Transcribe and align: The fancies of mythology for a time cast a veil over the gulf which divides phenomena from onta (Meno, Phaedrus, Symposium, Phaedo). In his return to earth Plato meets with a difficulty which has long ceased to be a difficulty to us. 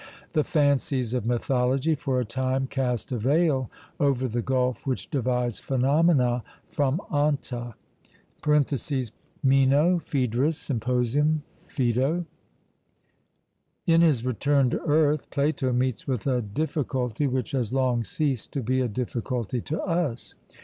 The 0.33 0.43
fancies 0.43 1.13
of 1.13 1.27
mythology 1.27 1.93
for 1.93 2.19
a 2.19 2.25
time 2.25 2.65
cast 2.65 3.11
a 3.11 3.19
veil 3.19 3.69
over 3.99 4.27
the 4.27 4.41
gulf 4.41 4.87
which 4.87 5.11
divides 5.11 5.59
phenomena 5.59 6.43
from 6.65 6.97
onta 7.11 7.75
(Meno, 9.43 9.99
Phaedrus, 9.99 10.57
Symposium, 10.57 11.43
Phaedo). 11.45 12.25
In 13.85 14.01
his 14.01 14.25
return 14.25 14.71
to 14.71 14.81
earth 14.87 15.29
Plato 15.29 15.71
meets 15.71 16.07
with 16.07 16.25
a 16.25 16.41
difficulty 16.41 17.27
which 17.27 17.51
has 17.51 17.71
long 17.71 18.03
ceased 18.03 18.51
to 18.53 18.63
be 18.63 18.81
a 18.81 18.87
difficulty 18.87 19.61
to 19.61 19.79
us. 19.83 20.33